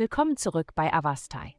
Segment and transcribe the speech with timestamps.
[0.00, 1.56] Willkommen zurück bei Avastai.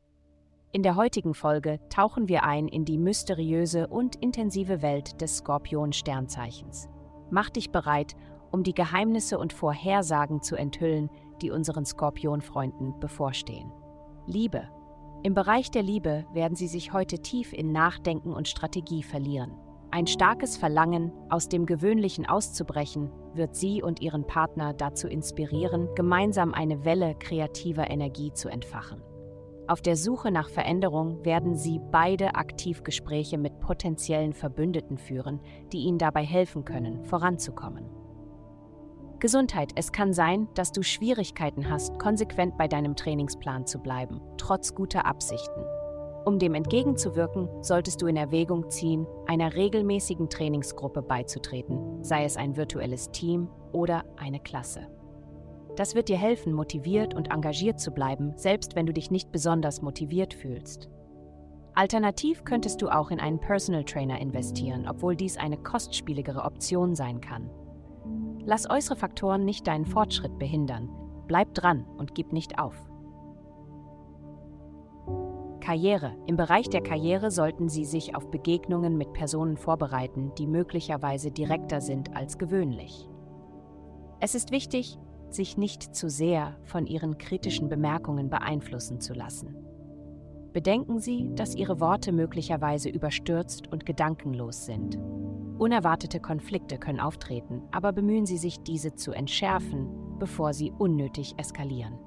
[0.71, 6.89] In der heutigen Folge tauchen wir ein in die mysteriöse und intensive Welt des Skorpion-Sternzeichens.
[7.29, 8.15] Mach dich bereit,
[8.49, 11.11] um die Geheimnisse und Vorhersagen zu enthüllen,
[11.43, 13.71] die unseren Skorpion-Freunden bevorstehen.
[14.25, 14.67] Liebe.
[15.21, 19.51] Im Bereich der Liebe werden sie sich heute tief in Nachdenken und Strategie verlieren.
[19.93, 26.53] Ein starkes Verlangen, aus dem Gewöhnlichen auszubrechen, wird Sie und Ihren Partner dazu inspirieren, gemeinsam
[26.53, 29.01] eine Welle kreativer Energie zu entfachen.
[29.67, 35.41] Auf der Suche nach Veränderung werden Sie beide aktiv Gespräche mit potenziellen Verbündeten führen,
[35.73, 37.89] die Ihnen dabei helfen können, voranzukommen.
[39.19, 39.73] Gesundheit.
[39.75, 45.05] Es kann sein, dass du Schwierigkeiten hast, konsequent bei deinem Trainingsplan zu bleiben, trotz guter
[45.05, 45.63] Absichten.
[46.23, 52.55] Um dem entgegenzuwirken, solltest du in Erwägung ziehen, einer regelmäßigen Trainingsgruppe beizutreten, sei es ein
[52.55, 54.87] virtuelles Team oder eine Klasse.
[55.75, 59.81] Das wird dir helfen, motiviert und engagiert zu bleiben, selbst wenn du dich nicht besonders
[59.81, 60.89] motiviert fühlst.
[61.73, 67.21] Alternativ könntest du auch in einen Personal Trainer investieren, obwohl dies eine kostspieligere Option sein
[67.21, 67.49] kann.
[68.43, 70.89] Lass äußere Faktoren nicht deinen Fortschritt behindern.
[71.27, 72.90] Bleib dran und gib nicht auf.
[75.61, 76.13] Karriere.
[76.27, 81.79] Im Bereich der Karriere sollten Sie sich auf Begegnungen mit Personen vorbereiten, die möglicherweise direkter
[81.79, 83.07] sind als gewöhnlich.
[84.19, 84.97] Es ist wichtig,
[85.29, 89.55] sich nicht zu sehr von Ihren kritischen Bemerkungen beeinflussen zu lassen.
[90.51, 94.99] Bedenken Sie, dass Ihre Worte möglicherweise überstürzt und gedankenlos sind.
[95.57, 99.87] Unerwartete Konflikte können auftreten, aber bemühen Sie sich, diese zu entschärfen,
[100.21, 101.97] bevor sie unnötig eskalieren.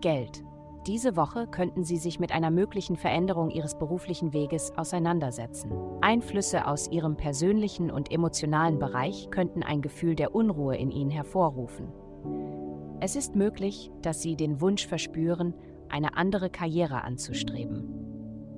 [0.00, 0.44] Geld.
[0.86, 5.72] Diese Woche könnten Sie sich mit einer möglichen Veränderung Ihres beruflichen Weges auseinandersetzen.
[6.02, 11.88] Einflüsse aus Ihrem persönlichen und emotionalen Bereich könnten ein Gefühl der Unruhe in Ihnen hervorrufen.
[13.00, 15.54] Es ist möglich, dass Sie den Wunsch verspüren,
[15.88, 17.88] eine andere Karriere anzustreben.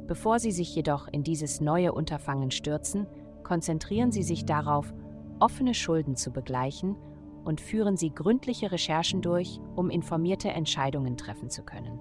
[0.08, 3.06] Bevor Sie sich jedoch in dieses neue Unterfangen stürzen,
[3.44, 4.92] konzentrieren Sie sich darauf,
[5.38, 6.96] offene Schulden zu begleichen
[7.44, 12.00] und führen Sie gründliche Recherchen durch, um informierte Entscheidungen treffen zu können.